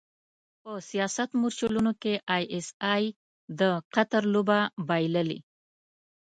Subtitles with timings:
[0.61, 3.03] په سیاست مورچلونو کې ای ایس ای
[3.59, 3.61] د
[3.93, 5.39] قطر لوبه بایللې.